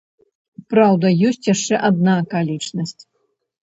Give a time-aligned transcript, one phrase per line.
[0.75, 3.01] Праўда, ёсць яшчэ адна акалічнасць.